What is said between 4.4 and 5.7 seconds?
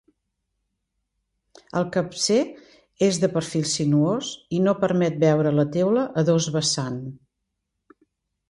i no permet veure la